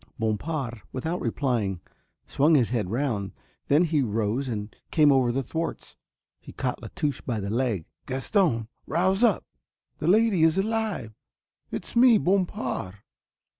Bompard, 0.17 0.81
without 0.91 1.21
replying, 1.21 1.79
swung 2.25 2.55
his 2.55 2.71
head 2.71 2.89
round, 2.89 3.33
then 3.67 3.83
he 3.83 4.01
rose 4.01 4.47
and 4.47 4.75
came 4.89 5.11
over 5.11 5.31
the 5.31 5.43
thwarts. 5.43 5.95
He 6.39 6.51
caught 6.53 6.81
La 6.81 6.87
Touche 6.95 7.21
by 7.21 7.39
the 7.39 7.51
leg. 7.51 7.85
"Gaston 8.07 8.67
rouse 8.87 9.23
up 9.23 9.45
the 9.99 10.07
lady 10.07 10.41
is 10.41 10.57
alive. 10.57 11.13
It's 11.69 11.95
me. 11.95 12.17
Bompard." 12.17 12.95